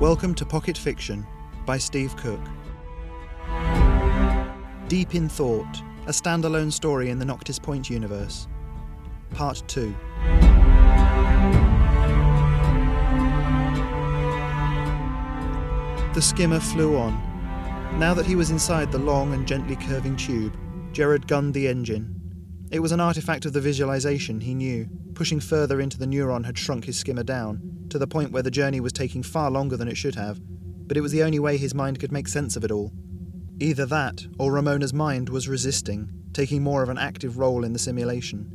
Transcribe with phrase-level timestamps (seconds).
[0.00, 1.26] Welcome to Pocket Fiction
[1.66, 2.40] by Steve Cook.
[4.88, 8.48] Deep in Thought, a standalone story in the Noctis Point universe.
[9.28, 9.94] Part 2.
[16.14, 17.12] The skimmer flew on.
[17.98, 20.56] Now that he was inside the long and gently curving tube,
[20.92, 22.19] Jared gunned the engine.
[22.70, 24.88] It was an artifact of the visualization, he knew.
[25.14, 27.60] Pushing further into the neuron had shrunk his skimmer down,
[27.90, 30.40] to the point where the journey was taking far longer than it should have,
[30.86, 32.92] but it was the only way his mind could make sense of it all.
[33.58, 37.78] Either that, or Ramona's mind was resisting, taking more of an active role in the
[37.78, 38.48] simulation.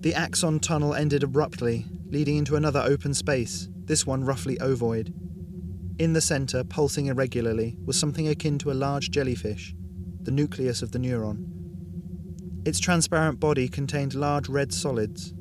[0.00, 5.12] The Axon tunnel ended abruptly, leading into another open space, this one roughly ovoid.
[5.98, 9.74] In the centre, pulsing irregularly, was something akin to a large jellyfish,
[10.22, 11.57] the nucleus of the neuron.
[12.68, 15.32] Its transparent body contained large red solids.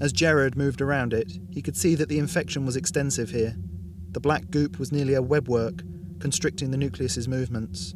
[0.00, 3.54] As Jared moved around it, he could see that the infection was extensive here.
[4.12, 5.82] The black goop was nearly a webwork,
[6.20, 7.94] constricting the nucleus's movements.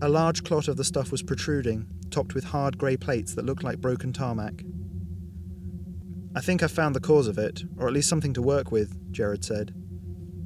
[0.00, 3.62] A large clot of the stuff was protruding, topped with hard grey plates that looked
[3.62, 4.64] like broken tarmac.
[6.34, 9.12] I think I've found the cause of it, or at least something to work with,
[9.12, 9.74] Jared said.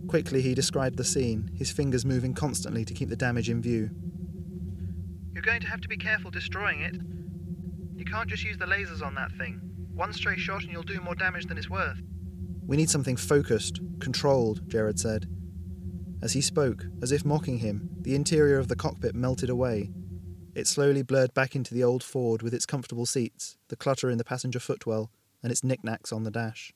[0.09, 3.91] Quickly, he described the scene, his fingers moving constantly to keep the damage in view.
[5.33, 6.97] You're going to have to be careful destroying it.
[7.95, 9.61] You can't just use the lasers on that thing.
[9.95, 12.01] One stray shot and you'll do more damage than it's worth.
[12.67, 15.29] We need something focused, controlled, Jared said.
[16.23, 19.91] As he spoke, as if mocking him, the interior of the cockpit melted away.
[20.55, 24.19] It slowly blurred back into the old Ford with its comfortable seats, the clutter in
[24.19, 25.11] the passenger footwell,
[25.43, 26.73] and its knickknacks on the dash.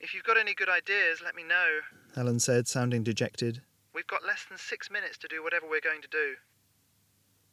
[0.00, 1.80] If you've got any good ideas, let me know.
[2.14, 3.60] Helen said, sounding dejected.
[3.94, 6.34] We've got less than six minutes to do whatever we're going to do.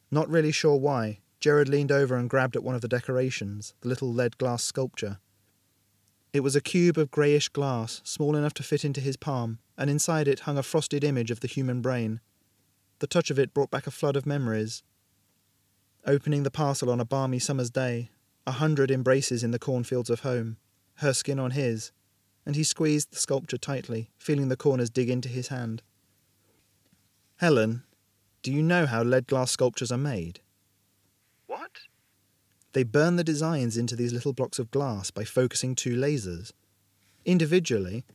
[0.10, 3.90] Not really sure why, Jared leaned over and grabbed at one of the decorations, the
[3.90, 5.20] little lead glass sculpture.
[6.34, 9.90] It was a cube of greyish glass, small enough to fit into his palm, and
[9.90, 12.20] inside it hung a frosted image of the human brain.
[13.00, 14.84] The touch of it brought back a flood of memories.
[16.06, 18.10] Opening the parcel on a balmy summer's day,
[18.46, 20.58] a hundred embraces in the cornfields of home,
[20.96, 21.92] her skin on his,
[22.46, 25.84] and he squeezed the sculpture tightly, feeling the corners dig into his hand.
[27.38, 27.84] Helen,
[28.42, 30.40] do you know how lead glass sculptures are made?
[32.74, 36.52] They burn the designs into these little blocks of glass by focusing two lasers.
[37.26, 38.06] Individually,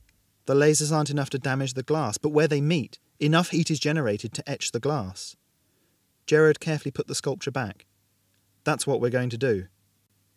[0.47, 3.79] the lasers aren't enough to damage the glass, but where they meet, enough heat is
[3.79, 5.37] generated to etch the glass.
[6.27, 7.87] Jared carefully put the sculpture back.
[8.65, 9.67] That's what we're going to do.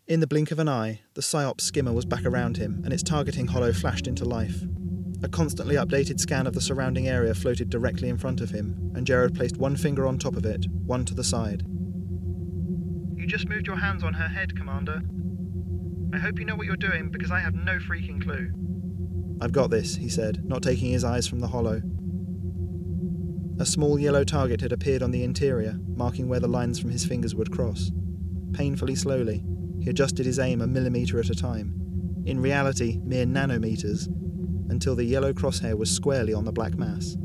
[0.07, 3.01] In the blink of an eye, the PSYOP skimmer was back around him, and its
[3.01, 4.63] targeting holo flashed into life.
[5.23, 9.07] A constantly updated scan of the surrounding area floated directly in front of him, and
[9.07, 11.65] Jared placed one finger on top of it, one to the side.
[13.25, 15.01] You just moved your hands on her head, Commander.
[16.13, 18.51] I hope you know what you're doing because I have no freaking clue.
[19.41, 21.81] I've got this, he said, not taking his eyes from the holo.
[23.59, 27.03] A small yellow target had appeared on the interior, marking where the lines from his
[27.03, 27.89] fingers would cross.
[28.53, 29.43] Painfully slowly,
[29.81, 31.73] he adjusted his aim a millimetre at a time,
[32.27, 34.05] in reality, mere nanometers,
[34.69, 37.17] until the yellow crosshair was squarely on the black mass.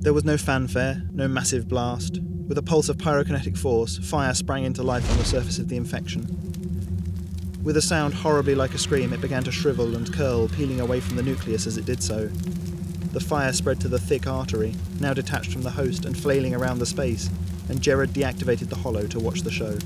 [0.00, 2.18] There was no fanfare, no massive blast.
[2.46, 5.78] With a pulse of pyrokinetic force, fire sprang into life on the surface of the
[5.78, 6.26] infection.
[7.62, 11.00] With a sound horribly like a scream, it began to shrivel and curl, peeling away
[11.00, 12.26] from the nucleus as it did so.
[13.12, 16.80] The fire spread to the thick artery, now detached from the host and flailing around
[16.80, 17.30] the space,
[17.70, 19.78] and Jared deactivated the holo to watch the show.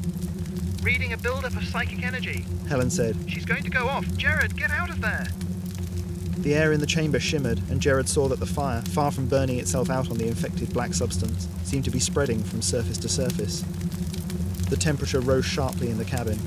[0.82, 2.44] Reading a buildup of psychic energy.
[2.68, 3.16] Helen said.
[3.28, 4.04] She's going to go off.
[4.16, 5.28] Jared, get out of there.
[6.38, 9.58] The air in the chamber shimmered, and Jared saw that the fire, far from burning
[9.58, 13.64] itself out on the infected black substance, seemed to be spreading from surface to surface.
[14.70, 16.38] The temperature rose sharply in the cabin.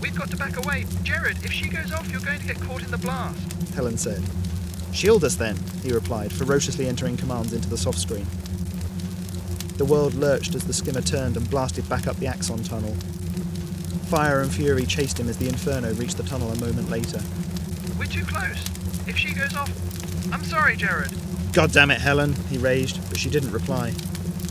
[0.00, 0.86] We've got to back away.
[1.02, 3.52] Jared, if she goes off, you're going to get caught in the blast.
[3.74, 4.22] Helen said.
[4.92, 8.26] Shield us then, he replied, ferociously entering commands into the soft screen.
[9.76, 12.94] The world lurched as the skimmer turned and blasted back up the Axon tunnel.
[14.08, 17.20] Fire and fury chased him as the Inferno reached the tunnel a moment later.
[17.98, 18.64] We're too close.
[19.06, 19.70] If she goes off.
[20.32, 21.12] I'm sorry, Jared.
[21.52, 23.94] God damn it, Helen, he raged, but she didn't reply.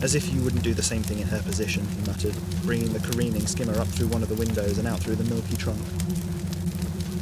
[0.02, 3.00] As if you wouldn't do the same thing in her position, he muttered, bringing the
[3.00, 5.80] careening skimmer up through one of the windows and out through the milky trunk.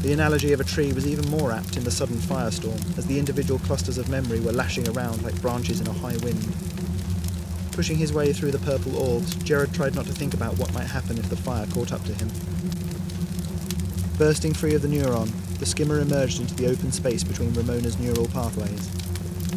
[0.03, 3.19] The analogy of a tree was even more apt in the sudden firestorm, as the
[3.19, 6.47] individual clusters of memory were lashing around like branches in a high wind.
[7.73, 10.87] Pushing his way through the purple orbs, Jared tried not to think about what might
[10.87, 12.31] happen if the fire caught up to him.
[14.19, 15.33] Bursting free of the neuron,
[15.65, 18.87] the skimmer emerged into the open space between Ramona's neural pathways.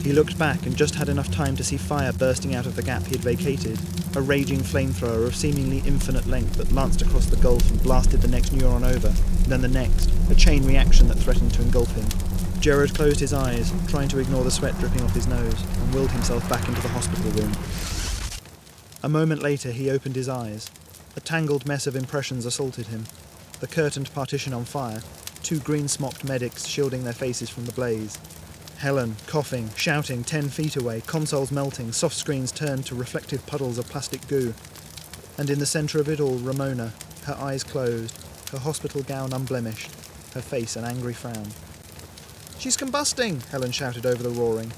[0.05, 2.81] He looked back and just had enough time to see fire bursting out of the
[2.81, 3.77] gap he had vacated,
[4.15, 8.27] a raging flamethrower of seemingly infinite length that lanced across the gulf and blasted the
[8.29, 9.09] next neuron over,
[9.49, 12.61] then the next, a chain reaction that threatened to engulf him.
[12.61, 16.11] Jared closed his eyes, trying to ignore the sweat dripping off his nose, and willed
[16.11, 17.51] himself back into the hospital room.
[19.03, 20.71] A moment later, he opened his eyes.
[21.17, 23.03] A tangled mess of impressions assaulted him.
[23.59, 25.01] The curtained partition on fire,
[25.47, 28.17] two green smocked medics shielding their faces from the blaze.
[28.79, 33.87] Helen, coughing, shouting, ten feet away, consoles melting, soft screens turned to reflective puddles of
[33.87, 34.53] plastic goo.
[35.37, 36.91] And in the centre of it all, Ramona,
[37.23, 38.13] her eyes closed,
[38.51, 39.89] her hospital gown unblemished,
[40.33, 41.47] her face an angry frown.
[42.59, 43.41] She's combusting!
[43.45, 44.73] Helen shouted over the roaring.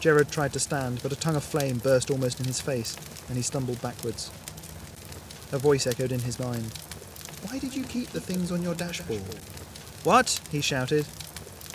[0.00, 2.96] Jared tried to stand, but a tongue of flame burst almost in his face,
[3.28, 4.30] and he stumbled backwards.
[5.52, 6.72] A voice echoed in his mind.
[7.42, 9.36] Why did you keep the things on your dashboard?
[10.04, 10.40] What?
[10.50, 11.06] he shouted.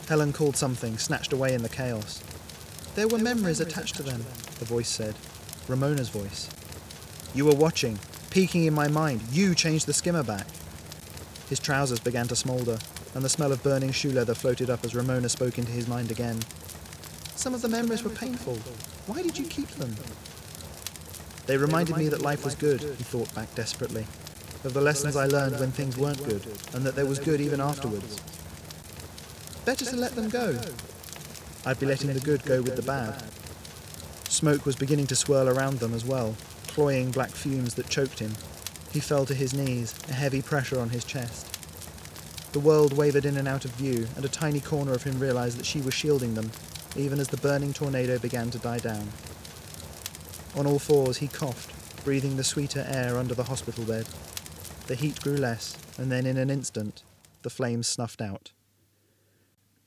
[0.08, 2.24] Helen called something, snatched away in the chaos.
[2.96, 4.26] There were memories attached to them,
[4.60, 5.16] the voice said.
[5.68, 6.50] Ramona's voice.
[7.34, 8.00] You were watching,
[8.30, 9.22] peeking in my mind.
[9.32, 10.48] You changed the skimmer back.
[11.50, 12.80] His trousers began to smoulder,
[13.14, 16.12] and the smell of burning shoe leather floated up as Ramona spoke into his mind
[16.12, 16.40] again.
[17.36, 18.56] Some of the memories were painful.
[19.08, 19.96] Why did you keep them?
[21.46, 24.08] They reminded me that life was good, he thought back desperately,
[24.66, 27.62] of the lessons I learned when things weren't good, and that there was good even
[27.62, 28.20] afterwards.
[29.64, 30.60] Better to let them go.
[31.66, 33.24] I'd be letting the good go with the bad.
[34.30, 36.36] Smoke was beginning to swirl around them as well,
[36.68, 38.34] cloying black fumes that choked him.
[38.92, 41.52] He fell to his knees, a heavy pressure on his chest.
[42.52, 45.58] The world wavered in and out of view, and a tiny corner of him realized
[45.58, 46.52] that she was shielding them,
[46.96, 49.10] even as the burning tornado began to die down.
[50.56, 51.74] On all fours, he coughed,
[52.06, 54.06] breathing the sweeter air under the hospital bed.
[54.88, 57.04] The heat grew less, and then in an instant,
[57.42, 58.52] the flames snuffed out.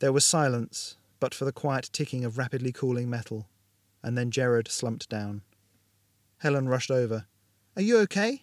[0.01, 3.47] There was silence, but for the quiet ticking of rapidly cooling metal,
[4.03, 5.43] and then Jared slumped down.
[6.39, 7.27] Helen rushed over.
[7.77, 8.43] Are you okay?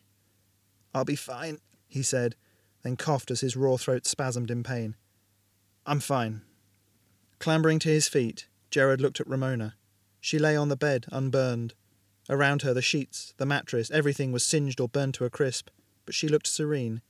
[0.94, 2.36] I'll be fine, he said,
[2.84, 4.96] then coughed as his raw throat spasmed in pain.
[5.86, 6.42] I'm fine.
[7.40, 9.76] Clambering to his feet, Jared looked at Ramona.
[10.22, 11.74] She lay on the bed, unburned.
[12.30, 15.70] Around her, the sheets, the mattress, everything was singed or burned to a crisp,
[16.06, 17.02] but she looked serene.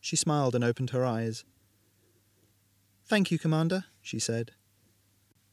[0.00, 1.44] She smiled and opened her eyes.
[3.04, 4.52] Thank you, Commander, she said.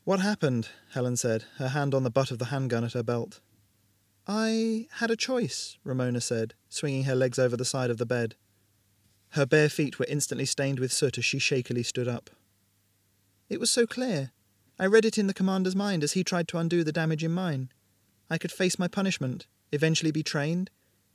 [0.03, 0.69] What happened?
[0.93, 3.41] Helen said, her hand on the butt of the handgun at her belt.
[4.27, 8.35] I had a choice, Ramona said, swinging her legs over the side of the bed.
[9.29, 12.29] Her bare feet were instantly stained with soot as she shakily stood up.
[13.49, 14.31] It was so clear.
[14.79, 17.31] I read it in the commander's mind as he tried to undo the damage in
[17.31, 17.71] mine.
[18.29, 20.69] I could face my punishment, eventually be trained,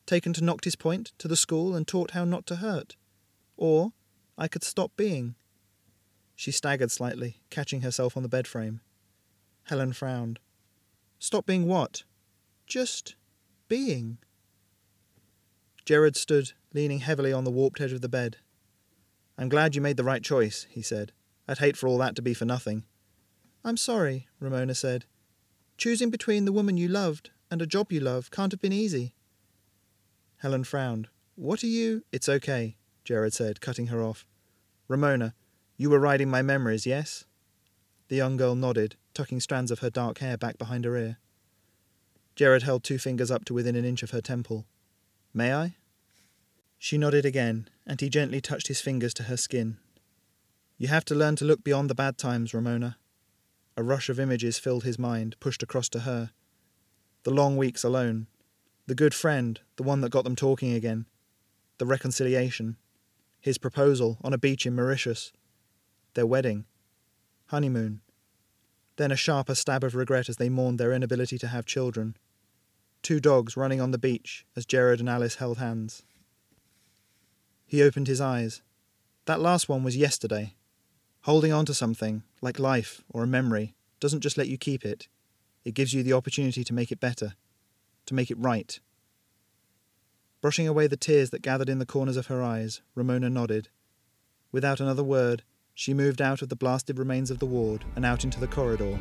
[0.07, 2.97] taken to Noctis Point, to the school, and taught how not to hurt.
[3.57, 3.93] Or
[4.37, 5.35] I could stop being.
[6.35, 8.81] She staggered slightly, catching herself on the bed frame.
[9.65, 10.41] Helen frowned.
[11.19, 12.03] Stop being what?
[12.67, 13.15] Just
[13.69, 14.19] being.
[15.85, 18.39] Jared stood, leaning heavily on the warped edge of the bed.
[19.39, 21.13] I'm glad you made the right choice, he said.
[21.47, 22.85] I'd hate for all that to be for nothing.
[23.65, 25.07] I'm sorry, Ramona said.
[25.77, 29.15] Choosing between the woman you loved and a job you love can't have been easy.
[30.39, 31.09] Helen frowned.
[31.37, 32.05] What are you?
[32.13, 34.27] It's okay, Jared said, cutting her off.
[34.89, 35.35] Ramona,
[35.77, 37.25] you were riding my memories, yes?
[38.09, 41.19] The young girl nodded, tucking strands of her dark hair back behind her ear.
[42.37, 44.67] Jared held two fingers up to within an inch of her temple.
[45.33, 45.77] May I?
[46.79, 49.79] She nodded again, and he gently touched his fingers to her skin.
[50.77, 52.99] You have to learn to look beyond the bad times, Ramona.
[53.77, 56.31] A rush of images filled his mind, pushed across to her.
[57.23, 58.27] The long weeks alone.
[58.87, 61.07] The good friend, the one that got them talking again.
[61.79, 62.77] The reconciliation.
[63.41, 65.33] His proposal on a beach in Mauritius.
[66.13, 66.67] Their wedding.
[67.47, 68.03] Honeymoon.
[68.97, 72.17] Then a sharper stab of regret as they mourned their inability to have children.
[73.03, 76.03] Two dogs running on the beach as Jared and Alice held hands.
[77.67, 78.63] He opened his eyes.
[79.25, 80.55] That last one was yesterday.
[81.23, 85.09] Holding on to something, like life or a memory, doesn't just let you keep it,
[85.65, 87.35] it gives you the opportunity to make it better,
[88.07, 88.79] to make it right.
[90.41, 93.69] Brushing away the tears that gathered in the corners of her eyes, Ramona nodded.
[94.53, 95.43] Without another word,
[95.75, 98.99] she moved out of the blasted remains of the ward and out into the corridor,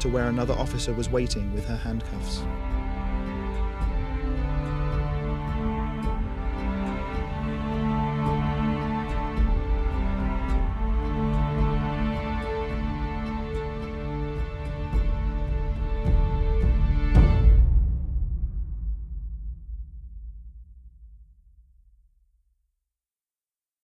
[0.00, 2.42] to where another officer was waiting with her handcuffs.